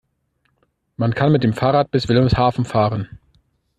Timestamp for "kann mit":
1.13-1.43